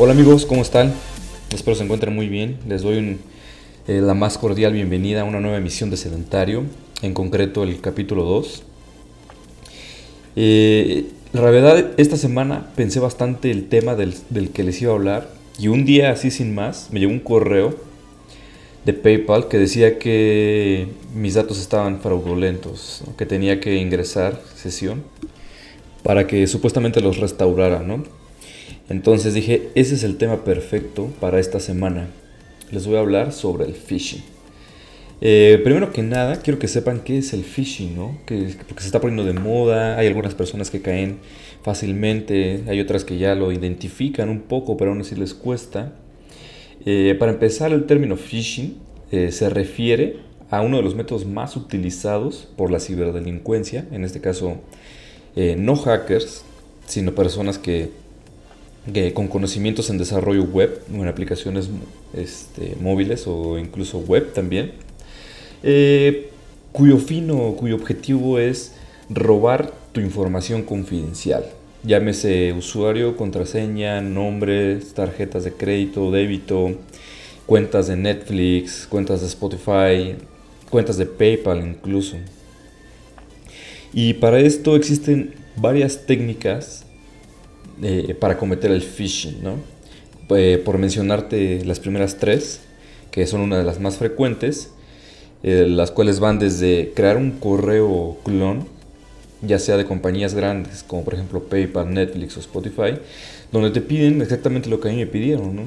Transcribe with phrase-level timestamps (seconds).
[0.00, 0.94] Hola amigos, ¿cómo están?
[1.52, 2.58] Espero se encuentren muy bien.
[2.68, 3.18] Les doy
[3.88, 6.62] eh, la más cordial bienvenida a una nueva emisión de Sedentario,
[7.02, 8.62] en concreto el capítulo 2.
[10.36, 14.14] Eh, la verdad, esta semana pensé bastante el tema del,
[14.54, 17.74] que les iba a hablar y un día así sin más me llegó un correo
[18.84, 25.02] de PayPal que decía que mis datos estaban fraudulentos, que tenía que ingresar sesión
[26.04, 28.04] para que supuestamente los restaurara, ¿no?
[28.88, 32.08] Entonces dije, ese es el tema perfecto para esta semana.
[32.70, 34.22] Les voy a hablar sobre el phishing.
[35.20, 38.18] Eh, primero que nada, quiero que sepan qué es el phishing, ¿no?
[38.24, 41.18] Que, porque se está poniendo de moda, hay algunas personas que caen
[41.62, 45.92] fácilmente, hay otras que ya lo identifican un poco, pero aún así les cuesta.
[46.86, 48.76] Eh, para empezar, el término phishing
[49.10, 50.16] eh, se refiere
[50.50, 54.56] a uno de los métodos más utilizados por la ciberdelincuencia, en este caso
[55.36, 56.42] no hackers,
[56.86, 57.90] sino personas que
[59.14, 61.68] con conocimientos en desarrollo web o en aplicaciones
[62.14, 64.72] este, móviles o incluso web también,
[65.62, 66.30] eh,
[66.72, 68.74] cuyo fin o cuyo objetivo es
[69.10, 71.44] robar tu información confidencial.
[71.84, 76.76] Llámese usuario, contraseña, nombres, tarjetas de crédito, débito,
[77.46, 80.16] cuentas de Netflix, cuentas de Spotify,
[80.70, 82.16] cuentas de PayPal incluso.
[83.92, 86.84] Y para esto existen varias técnicas
[87.82, 89.56] eh, para cometer el phishing, ¿no?
[90.36, 92.60] Eh, por mencionarte las primeras tres,
[93.10, 94.70] que son una de las más frecuentes,
[95.42, 98.66] eh, las cuales van desde crear un correo clon,
[99.40, 102.98] ya sea de compañías grandes, como por ejemplo PayPal, Netflix o Spotify,
[103.52, 105.62] donde te piden exactamente lo que a mí me pidieron, ¿no?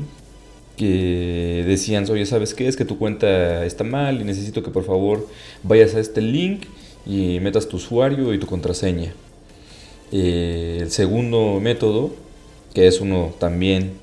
[0.78, 2.68] que decían, oye, ¿sabes qué?
[2.68, 5.28] Es que tu cuenta está mal y necesito que por favor
[5.64, 6.64] vayas a este link
[7.06, 9.14] y metas tu usuario y tu contraseña.
[10.12, 12.12] Eh, el segundo método,
[12.74, 13.94] que es uno también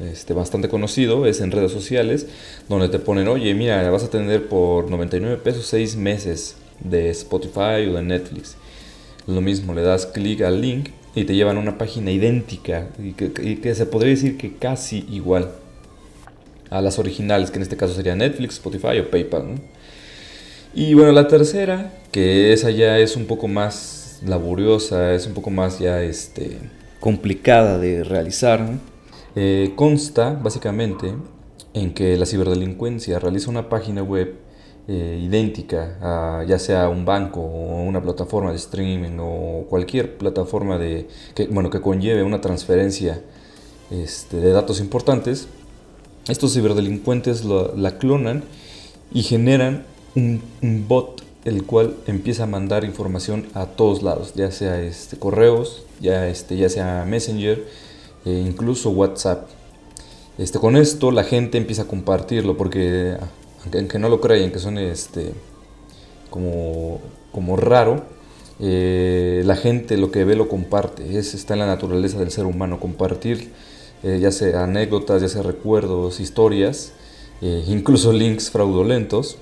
[0.00, 2.26] este, bastante conocido, es en redes sociales,
[2.68, 7.86] donde te ponen, oye, mira, vas a tener por 99 pesos 6 meses de Spotify
[7.88, 8.56] o de Netflix.
[9.26, 13.12] Lo mismo, le das clic al link y te llevan a una página idéntica y
[13.12, 15.50] que, se podría decir que casi igual
[16.68, 19.58] a las originales, que en este caso sería Netflix, Spotify o PayPal.
[20.74, 25.50] Y bueno, la tercera, que esa ya es un poco más laboriosa, es un poco
[25.50, 26.58] más ya este,
[27.00, 28.60] complicada de realizar,
[29.34, 31.14] eh, consta básicamente
[31.74, 34.34] en que la ciberdelincuencia realiza una página web
[34.88, 40.78] eh, idéntica a ya sea un banco o una plataforma de streaming o cualquier plataforma
[40.78, 43.20] de, que, bueno, que conlleve una transferencia
[43.90, 45.48] este, de datos importantes,
[46.28, 48.44] estos ciberdelincuentes la clonan
[49.12, 49.84] y generan
[50.14, 55.16] un, un bot el cual empieza a mandar información a todos lados, ya sea este,
[55.16, 57.64] correos, ya, este, ya sea Messenger,
[58.24, 59.48] e incluso WhatsApp.
[60.38, 63.16] Este, con esto la gente empieza a compartirlo porque
[63.72, 65.34] aunque, no lo crean que son este,
[66.30, 68.02] como, como raro,
[68.58, 72.46] eh, la gente lo que ve lo comparte, es, está en la naturaleza del ser
[72.46, 73.52] humano, compartir
[74.02, 76.92] eh, ya sea anécdotas, ya sea recuerdos, historias,
[77.40, 79.38] eh, incluso links fraudulentos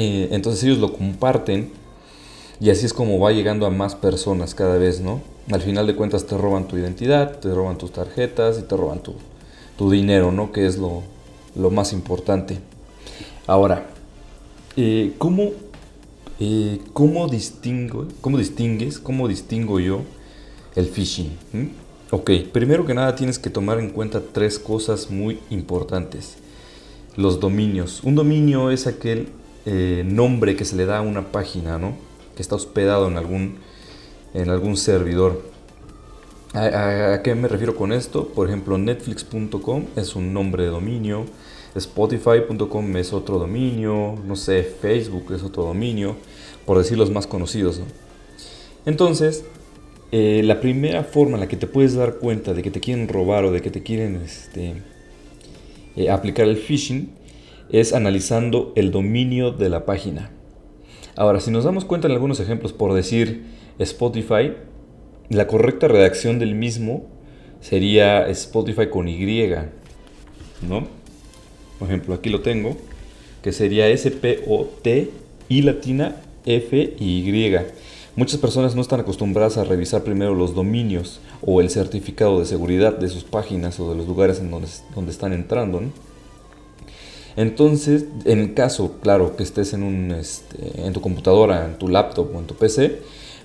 [0.00, 1.70] entonces ellos lo comparten
[2.60, 5.20] y así es como va llegando a más personas cada vez, ¿no?
[5.50, 9.00] Al final de cuentas te roban tu identidad, te roban tus tarjetas y te roban
[9.00, 10.52] tu, dinero, ¿no?
[10.52, 11.02] Que es lo,
[11.70, 12.58] más importante.
[13.46, 13.86] Ahora,
[14.76, 15.50] eh, ¿cómo,
[16.40, 20.00] eh, ¿cómo, distingo, ¿cómo distingues, cómo distingo yo
[20.74, 21.36] el phishing?
[21.52, 21.66] ¿Mm?
[22.10, 26.36] Ok, primero que nada tienes que tomar en cuenta tres cosas muy importantes.
[27.16, 28.02] Los dominios.
[28.02, 29.28] Un dominio es aquel
[29.66, 31.96] eh, nombre que se le da a una página, ¿no?
[32.36, 33.56] Que está hospedado en algún,
[34.32, 35.42] en algún servidor.
[36.54, 38.28] ¿A, qué me refiero con esto?
[38.28, 41.26] Por ejemplo, netflix.com es un nombre de dominio,
[41.74, 46.16] spotify.com es otro dominio, no sé, Facebook es otro dominio,
[46.64, 47.80] por decir los más conocidos.
[48.86, 49.44] Entonces,
[50.12, 53.08] eh, la primera forma en la que te puedes dar cuenta de que te quieren
[53.08, 54.74] robar o de que te quieren este,
[55.96, 57.10] eh, aplicar el phishing
[57.70, 60.30] es analizando el dominio de la página.
[61.16, 63.44] Ahora, si nos damos cuenta en algunos ejemplos, por decir
[63.78, 64.52] Spotify,
[65.28, 67.06] la correcta redacción del mismo
[67.60, 69.48] sería Spotify con Y,
[70.68, 70.86] ¿no?
[71.78, 72.76] Por ejemplo, aquí lo tengo,
[73.42, 75.10] que sería S-P-O-T
[75.48, 77.56] y latina F-Y.
[78.14, 82.96] Muchas personas no están acostumbradas a revisar primero los dominios o el certificado de seguridad
[82.96, 85.82] de sus páginas o de los lugares en donde, están entrando.
[87.36, 91.88] Entonces, en el caso, claro, que estés en, un, este, en tu computadora, en tu
[91.88, 93.00] laptop o en tu PC,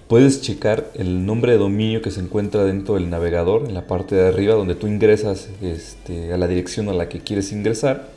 [0.08, 4.16] puedes checar el nombre de dominio que se encuentra dentro del navegador, en la parte
[4.16, 8.10] de arriba, donde tú ingresas este, a la dirección a la que quieres ingresar.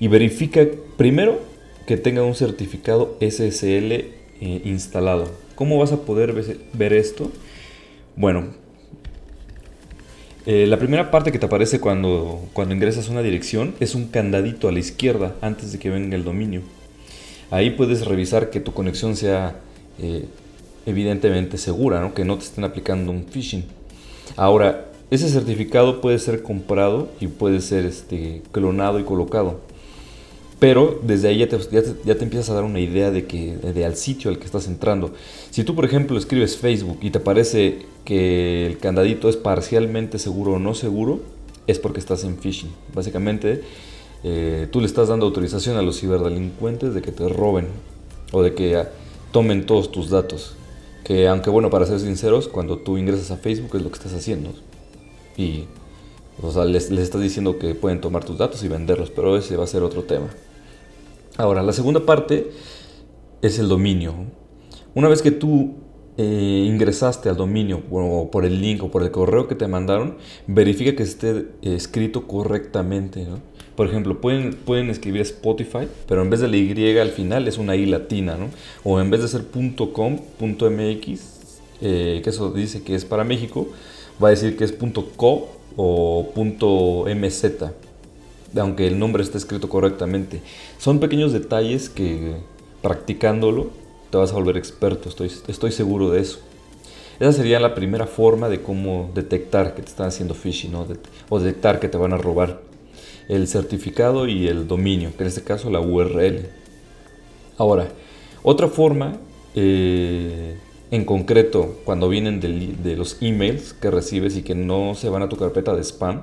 [0.00, 0.66] Y verifica
[0.98, 1.40] primero
[1.86, 5.30] que tenga un certificado SSL eh, instalado.
[5.54, 6.34] ¿Cómo vas a poder
[6.74, 7.30] ver esto?
[8.16, 8.48] Bueno,
[10.46, 14.06] eh, la primera parte que te aparece cuando, cuando ingresas a una dirección es un
[14.06, 16.62] candadito a la izquierda antes de que venga el dominio.
[17.50, 19.56] Ahí puedes revisar que tu conexión sea
[20.00, 20.24] eh,
[20.86, 23.64] evidentemente segura, que no te estén aplicando un phishing.
[24.36, 29.60] Ahora, ese certificado puede ser comprado y puede ser este, clonado y colocado.
[30.58, 31.58] Pero desde ahí ya te,
[32.04, 34.66] ya, te, empiezas a dar una idea de que de al sitio al que estás
[34.68, 35.12] entrando.
[35.50, 40.52] Si tú, por ejemplo, escribes Facebook y te parece que el candadito es parcialmente seguro
[40.52, 41.20] o no seguro,
[41.66, 42.70] es porque estás en phishing.
[42.94, 43.62] Básicamente,
[44.24, 47.66] eh, tú le estás dando autorización a los ciberdelincuentes de que te roben
[48.32, 48.82] o de que
[49.32, 50.54] tomen todos tus datos.
[51.04, 54.14] Que aunque bueno, para ser sinceros, cuando tú ingresas a Facebook es lo que estás
[54.14, 54.54] haciendo.
[55.36, 55.64] Y
[56.40, 59.56] o sea, les, les estás diciendo que pueden tomar tus datos y venderlos, pero ese
[59.58, 60.28] va a ser otro tema.
[61.38, 62.50] Ahora, la segunda parte
[63.42, 64.14] es el dominio.
[64.94, 65.74] Una vez que tú
[66.16, 70.16] eh, ingresaste al dominio o por el link o por el correo que te mandaron,
[70.46, 73.26] verifica que esté escrito correctamente.
[73.74, 77.58] Por ejemplo, pueden, pueden escribir Spotify, pero en vez de la Y al final es
[77.58, 78.36] una I latina.
[78.36, 78.48] ¿no?
[78.82, 79.44] O en vez de ser
[79.92, 81.20] .com, .mx,
[81.82, 83.68] eh, que eso dice que es para México,
[84.22, 84.72] va a decir que es
[85.16, 87.85] .co o .mz
[88.60, 90.42] aunque el nombre esté escrito correctamente.
[90.78, 92.36] Son pequeños detalles que
[92.82, 93.70] practicándolo
[94.10, 96.38] te vas a volver experto, estoy, seguro de eso.
[97.18, 100.74] Esa sería la primera forma de cómo detectar que te están haciendo phishing
[101.28, 102.60] o detectar que te van a robar.
[103.28, 106.46] El certificado y el dominio, que en este caso la URL.
[107.58, 107.88] Ahora,
[108.42, 109.16] otra forma,
[109.56, 110.56] eh,
[110.92, 115.28] en concreto, cuando vienen de los emails que recibes y que no se van a
[115.28, 116.22] tu carpeta de spam,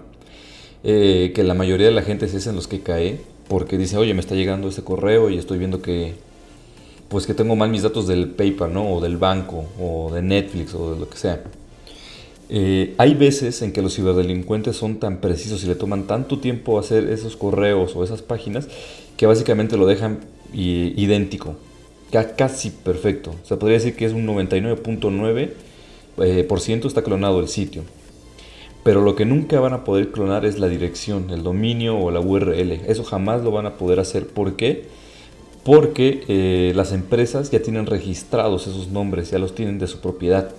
[0.84, 4.14] eh, que la mayoría de la gente es en los que cae, porque dice, oye,
[4.14, 6.16] me está llegando este correo y estoy viendo que,
[7.10, 8.94] pues que tengo mal mis datos del PayPal, ¿no?
[8.94, 11.44] O del banco, o de Netflix, o de lo que sea.
[12.50, 16.78] Eh, hay veces en que los ciberdelincuentes son tan precisos y le toman tanto tiempo
[16.78, 18.68] hacer esos correos o esas páginas
[19.18, 20.20] que básicamente lo dejan
[20.54, 21.56] idéntico,
[22.38, 23.32] casi perfecto.
[23.44, 25.50] O sea, podría decir que es un 99.9%
[26.20, 27.84] eh, está clonado el sitio.
[28.84, 32.20] Pero lo que nunca van a poder clonar es la dirección, el dominio o la
[32.20, 32.72] URL.
[32.86, 34.28] Eso jamás lo van a poder hacer.
[34.28, 34.86] ¿Por qué?
[35.64, 40.52] Porque eh, las empresas ya tienen registrados esos nombres, ya los tienen de su propiedad.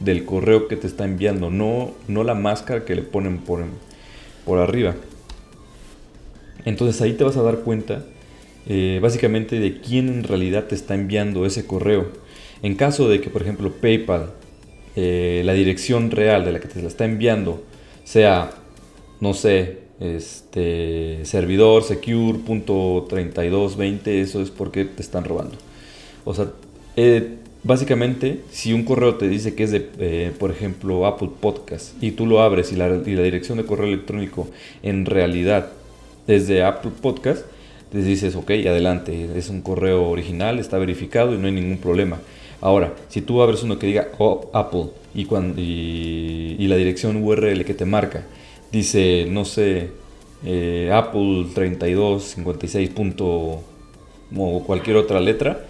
[0.00, 3.66] del correo que te está enviando, no, no la máscara que le ponen por,
[4.46, 4.94] por arriba.
[6.64, 8.06] Entonces ahí te vas a dar cuenta
[8.66, 12.12] eh, básicamente de quién en realidad te está enviando ese correo.
[12.62, 14.30] En caso de que, por ejemplo, PayPal,
[14.96, 17.62] eh, la dirección real de la que te la está enviando
[18.04, 18.52] sea,
[19.20, 25.58] no sé, este servidor secure.3220, eso es porque te están robando.
[26.28, 26.46] O sea,
[26.96, 32.00] eh, Básicamente, si un correo te dice que es de, eh, por ejemplo, Apple Podcast
[32.02, 34.48] y tú lo abres y la, dirección de correo electrónico
[34.82, 35.72] en realidad
[36.28, 37.44] es de Apple Podcast,
[37.90, 42.20] te dices, ok, adelante, es un correo original, está verificado y no hay ningún problema.
[42.60, 47.64] Ahora, si tú abres uno que diga oh, Apple y, cuando, y, la dirección URL
[47.64, 48.24] que te marca
[48.70, 49.90] dice, no sé,
[50.44, 52.90] eh, Apple 3256.
[54.36, 55.67] o cualquier otra letra,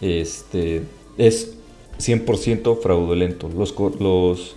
[0.00, 0.82] este,
[1.18, 1.56] es
[1.98, 3.48] 100% fraudulento.
[3.48, 4.56] Los, los,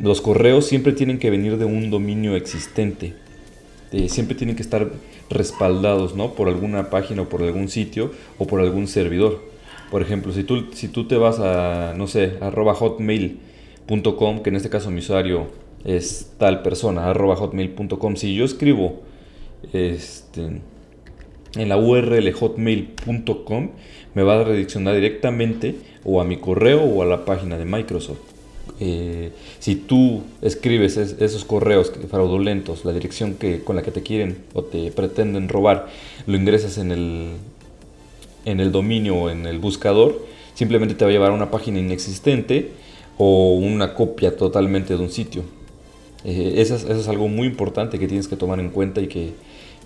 [0.00, 3.14] los, correos siempre tienen que venir de un dominio existente.
[3.92, 4.90] Eh, siempre tienen que estar
[5.30, 6.34] respaldados ¿no?
[6.34, 9.40] por alguna página o por algún sitio o por algún servidor.
[9.90, 14.56] Por ejemplo, si tú, si tú te vas a, no sé, arroba hotmail.com, que en
[14.56, 15.48] este caso mi usuario
[15.84, 19.02] es tal persona, arroba hotmail.com, si yo escribo
[19.72, 20.60] este,
[21.56, 23.70] en la URL hotmail.com
[24.14, 28.18] me va a redireccionar directamente o a mi correo o a la página de Microsoft.
[28.80, 34.38] Eh, si tú escribes esos correos fraudulentos, la dirección que, con la que te quieren
[34.52, 35.88] o te pretenden robar,
[36.26, 37.30] lo ingresas en el,
[38.44, 41.78] en el dominio o en el buscador, simplemente te va a llevar a una página
[41.78, 42.70] inexistente
[43.18, 45.42] o una copia totalmente de un sitio.
[46.24, 49.32] Eh, eso, es, algo muy importante que tienes que tomar en cuenta y que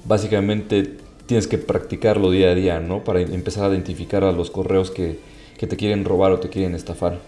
[0.05, 0.95] básicamente
[1.29, 3.05] tienes que practicarlo día a día, ¿no?
[3.05, 5.19] Para empezar a identificar a los correos que,
[5.59, 7.19] que te quieren robar o te quieren estafar.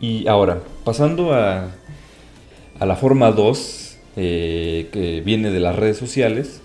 [0.00, 1.68] Y ahora, pasando a,
[2.80, 6.62] a la forma 2, eh, que viene de las redes sociales,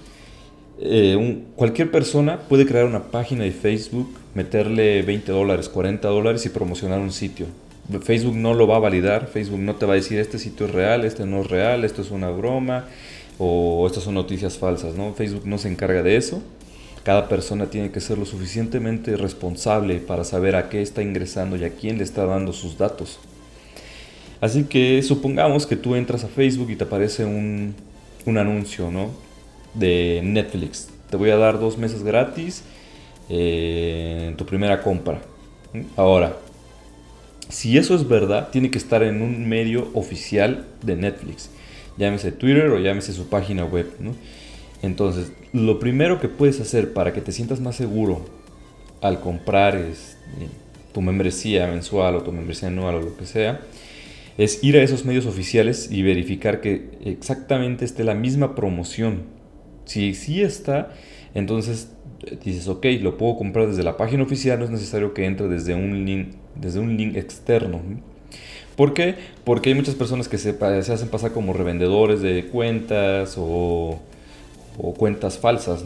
[0.80, 6.50] eh, cualquier persona puede crear una página de Facebook, meterle 20 dólares, 40 dólares y
[6.50, 7.48] promocionar un sitio.
[8.02, 10.72] Facebook no lo va a validar, Facebook no te va a decir este sitio es
[10.72, 12.86] real, este no es real, esto es una broma
[13.39, 15.13] o estas son noticias falsas, ¿no?
[15.13, 16.41] Facebook no se encarga de eso.
[17.03, 21.63] Cada persona tiene que ser lo suficientemente responsable para saber a qué está ingresando y
[21.63, 23.20] a quién le está dando sus datos.
[24.41, 27.75] Así que supongamos que tú entras a Facebook y te aparece un,
[28.25, 29.12] un anuncio, ¿no?
[29.74, 30.89] De Netflix.
[31.10, 32.63] Te voy a dar dos meses gratis
[33.29, 35.22] eh, en tu primera compra.
[35.96, 36.38] Ahora,
[37.50, 41.50] si eso es verdad, tiene que estar en un medio oficial de Netflix.
[41.98, 43.88] Llámese Twitter o llámese su página web.
[44.82, 48.25] Entonces, lo primero que puedes hacer para que te sientas más seguro
[49.01, 50.48] al comprar es, eh,
[50.94, 53.62] tu membresía mensual o tu membresía anual o lo que sea,
[54.38, 59.24] es ir a esos medios oficiales y verificar que exactamente esté la misma promoción.
[59.86, 60.92] Si sí está,
[61.34, 61.92] entonces
[62.44, 65.75] dices, ok, lo puedo comprar desde la página oficial, no es necesario que entre desde
[65.75, 67.82] un link, desde un link externo.
[68.77, 69.15] ¿Por qué?
[69.43, 74.00] Porque hay muchas personas que se, hacen pasar como revendedores de cuentas o,
[74.98, 75.84] cuentas falsas.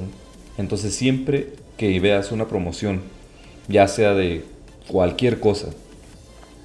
[0.58, 3.02] Entonces siempre que veas una promoción,
[3.70, 4.44] ya sea de
[4.90, 5.70] cualquier cosa,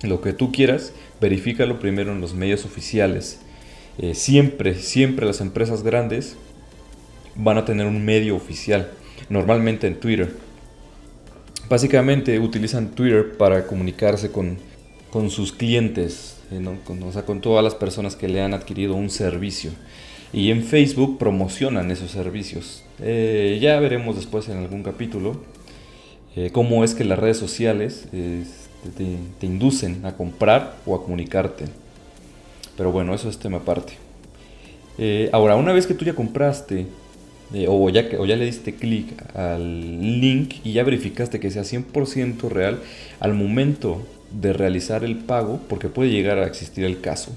[0.03, 3.39] lo que tú quieras, verifícalo primero en los medios oficiales.
[3.99, 6.37] Eh, siempre, siempre las empresas grandes
[7.37, 8.91] van a tener un medio oficial
[9.29, 10.35] normalmente en Twitter.
[11.69, 14.59] Básicamente utilizan Twitter para comunicarse con,
[15.31, 19.11] sus clientes, eh, con, o sea, con todas las personas que le han adquirido un
[19.11, 19.71] servicio.
[20.33, 22.85] Y en Facebook promocionan esos servicios.
[23.01, 25.37] Eh, ya veremos después en algún capítulo
[26.35, 31.65] eh, cómo es que las redes sociales este, te, inducen a comprar o a comunicarte.
[32.77, 33.95] Pero bueno, eso es tema aparte.
[35.33, 36.87] ahora, una vez que tú ya compraste
[37.69, 42.49] o, ya, o ya le diste clic al link y ya verificaste que sea 100%
[42.51, 42.81] real
[43.21, 44.03] al momento
[44.41, 47.33] de realizar el pago, porque puede llegar a existir el caso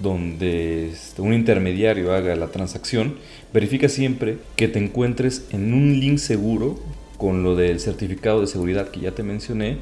[0.00, 3.16] donde este, un intermediario haga la transacción,
[3.52, 6.78] verifica siempre que te encuentres en un link seguro
[7.16, 9.78] con lo del certificado de seguridad que ya te mencioné,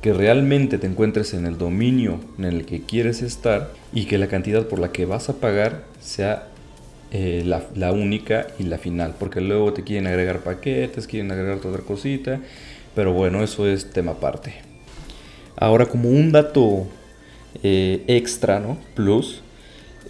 [0.00, 4.28] que realmente te encuentres en el dominio en el que quieres estar y que la
[4.28, 6.48] cantidad por la que vas a pagar sea
[7.10, 11.82] eh, la, única y la final, porque luego te quieren agregar paquetes, quieren agregar otra
[11.82, 12.40] cosita,
[12.94, 14.75] pero bueno, eso es tema aparte.
[15.56, 16.86] Ahora como un dato
[17.62, 18.78] eh, extra, ¿no?
[18.94, 19.42] Plus,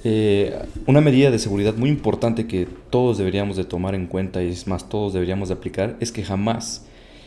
[0.05, 4.49] eh, una medida de seguridad muy importante que todos deberíamos de tomar en cuenta y
[4.49, 6.87] es más, todos deberíamos de aplicar, es que jamás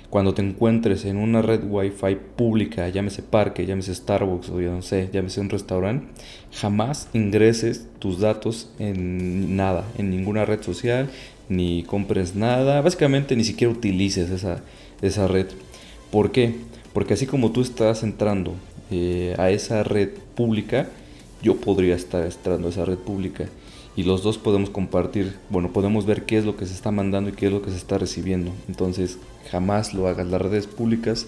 [0.10, 4.82] cuando te encuentres en una red wifi pública, llámese parque, llámese Starbucks o yo no
[4.82, 6.08] sé, llámese un restaurante,
[6.52, 11.10] jamás ingreses tus datos en nada, en ninguna red social,
[11.48, 14.62] ni compres nada, básicamente ni siquiera utilices esa,
[15.02, 15.48] esa red.
[16.12, 16.56] ¿Por qué?
[17.00, 18.56] Porque así como tú estás entrando
[18.91, 20.89] eh, a esa red pública,
[21.41, 23.46] yo podría estar entrando a esa red pública
[23.96, 27.29] y los dos podemos compartir, bueno, podemos ver qué es lo que se está mandando
[27.29, 28.51] y qué es lo que se está recibiendo.
[28.68, 29.18] Entonces,
[29.50, 30.27] jamás lo hagas.
[30.27, 31.25] Las redes públicas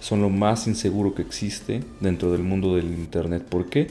[0.00, 3.42] son lo más inseguro que existe dentro del mundo del Internet.
[3.42, 3.88] ¿Por qué?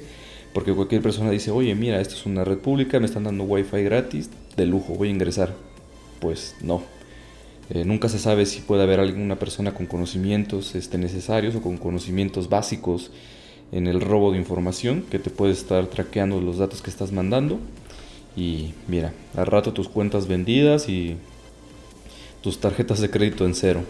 [0.51, 3.83] Porque cualquier persona dice, oye, mira, esto es una red pública, me están dando wifi
[3.83, 5.53] gratis, de lujo, voy a ingresar.
[6.19, 6.81] Pues no.
[7.69, 11.77] Eh, nunca se sabe si puede haber alguna persona con conocimientos este, necesarios o con
[11.77, 13.11] conocimientos básicos
[13.71, 17.59] en el robo de información que te puede estar traqueando los datos que estás mandando
[18.35, 21.17] y mira, al rato tus cuentas vendidas y
[22.41, 23.83] tus tarjetas de crédito en cero.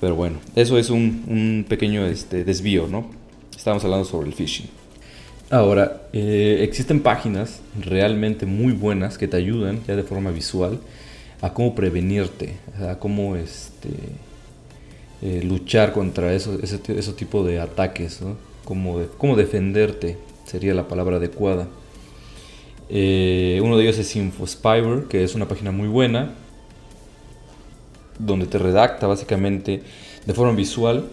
[0.00, 3.10] Pero bueno, eso es un, pequeño este, desvío, ¿no?
[3.56, 4.68] Estamos hablando sobre el phishing.
[5.50, 10.80] Ahora, eh, existen páginas realmente muy buenas que te ayudan ya de forma visual
[11.40, 12.56] a cómo prevenirte,
[12.88, 13.90] a cómo este,
[15.22, 18.36] eh, luchar contra ese, tipo de ataques, ¿no?
[18.64, 21.66] Cómo, defenderte sería la palabra adecuada.
[22.88, 26.34] Eh, uno de ellos es InfoSpyware, que es una página muy buena.
[28.18, 29.82] donde te redacta básicamente
[30.26, 31.08] de forma visual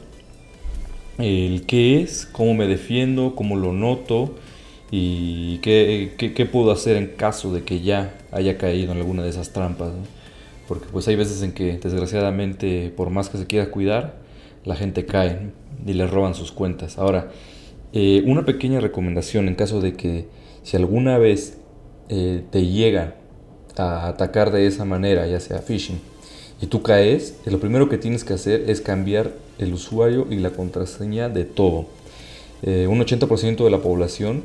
[1.17, 4.35] el qué es, cómo me defiendo, cómo lo noto
[4.91, 9.51] y qué, puedo hacer en caso de que ya haya caído en alguna de esas
[9.51, 9.91] trampas.
[10.67, 14.17] Porque pues hay veces en que desgraciadamente por más que se quiera cuidar,
[14.65, 15.51] la gente cae
[15.85, 16.97] y le roban sus cuentas.
[16.97, 17.31] Ahora,
[17.93, 20.27] eh, una pequeña recomendación en caso de que
[20.63, 21.57] si alguna vez
[22.09, 23.15] eh, te llegan
[23.77, 25.99] a atacar de esa manera, ya sea phishing,
[26.61, 30.49] y tú caes, lo primero que tienes que hacer es cambiar el usuario y la
[30.49, 31.85] contraseña de todo.
[32.63, 34.43] Eh, un 80% de la población,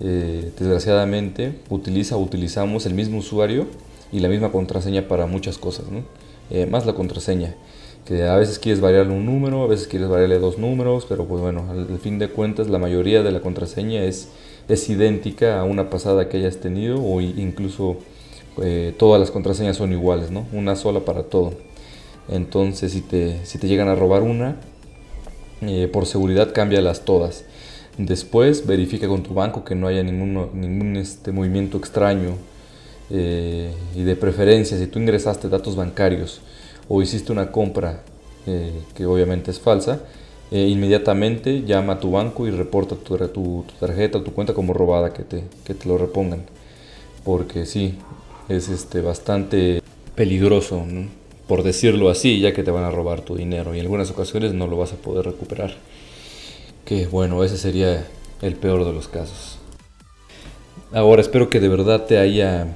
[0.00, 3.66] desgraciadamente, utiliza o utilizamos el mismo usuario
[4.12, 5.86] y la misma contraseña para muchas cosas,
[6.70, 7.54] más la contraseña
[8.08, 11.42] que a veces quieres variarle un número, a veces quieres variarle dos números, pero pues
[11.42, 14.30] bueno, al fin de cuentas la mayoría de la contraseña es,
[14.66, 17.98] es idéntica a una pasada que hayas tenido o incluso
[18.62, 20.46] eh, todas las contraseñas son iguales, ¿no?
[20.54, 21.52] Una sola para todo.
[22.30, 24.56] Entonces si te, si te llegan a robar una,
[25.60, 27.44] eh, por seguridad cámbialas todas.
[27.98, 32.36] Después verifica con tu banco que no haya ningún, ningún este, movimiento extraño
[33.10, 36.40] eh, y de preferencia si tú ingresaste datos bancarios
[36.88, 38.02] o hiciste una compra
[38.46, 40.00] eh, que obviamente es falsa,
[40.50, 44.72] eh, inmediatamente llama a tu banco y reporta tu, tu, tarjeta o tu cuenta como
[44.72, 46.46] robada, que te, que te lo repongan.
[47.24, 47.98] Porque sí,
[48.48, 49.82] es este, bastante
[50.14, 50.82] peligroso,
[51.46, 54.54] por decirlo así, ya que te van a robar tu dinero y en algunas ocasiones
[54.54, 55.74] no lo vas a poder recuperar.
[56.86, 58.06] Que bueno, ese sería
[58.40, 59.58] el peor de los casos.
[60.92, 62.74] Ahora espero que de verdad te haya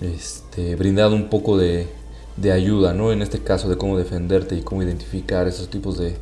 [0.00, 1.88] este, brindado un poco de,
[2.36, 3.12] de ayuda, ¿no?
[3.12, 6.16] En este caso de cómo defenderte y cómo identificar esos tipos de,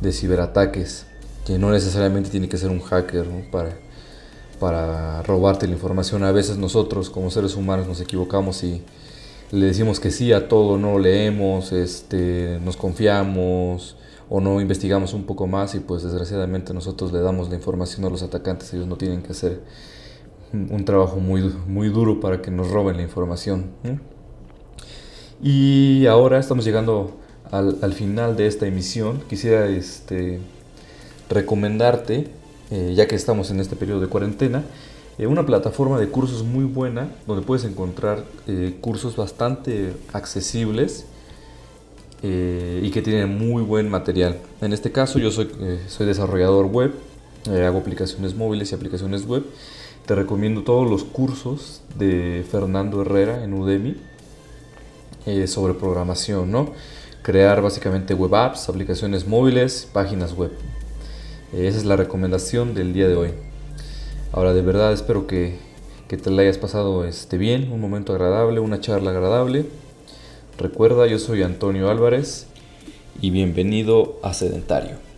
[0.00, 1.06] de ciberataques,
[1.46, 3.76] que no necesariamente tiene que ser un hacker para,
[4.58, 6.22] para robarte la información.
[6.24, 8.82] A veces nosotros como seres humanos nos equivocamos y
[9.50, 13.96] le decimos que sí a todo, no leemos, este, nos confiamos
[14.28, 18.10] o no investigamos un poco más y pues desgraciadamente nosotros le damos la información a
[18.10, 19.60] los atacantes, ellos no tienen que hacer
[20.52, 23.66] un trabajo muy, muy duro para que nos roben la información.
[25.42, 27.16] Y ahora estamos llegando
[27.50, 29.22] al, final de esta emisión.
[29.28, 30.40] Quisiera este,
[31.28, 32.28] recomendarte,
[32.70, 34.64] eh, ya que estamos en este periodo de cuarentena,
[35.18, 41.06] eh, una plataforma de cursos muy buena donde puedes encontrar eh, cursos bastante accesibles
[42.22, 44.36] y que tienen muy buen material.
[44.60, 45.50] En este caso yo soy,
[45.88, 46.92] soy desarrollador web,
[47.48, 49.42] hago aplicaciones móviles y aplicaciones web.
[50.06, 53.96] Te recomiendo todos los cursos de Fernando Herrera en Udemy
[55.26, 56.70] eh, sobre programación, ¿no?
[57.22, 60.50] Crear básicamente web apps, aplicaciones móviles, páginas web.
[61.52, 63.30] Eh, esa es la recomendación del día de hoy.
[64.32, 65.58] Ahora, de verdad espero que,
[66.08, 69.66] que te la hayas pasado este, bien, un momento agradable, una charla agradable.
[70.58, 72.46] Recuerda, yo soy Antonio Álvarez
[73.20, 75.09] y bienvenido a Sedentario.